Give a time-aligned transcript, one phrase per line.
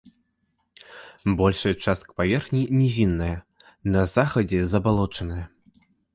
[1.41, 3.37] Большая частка паверхні нізінная,
[3.93, 5.41] на захадзе забалочаная.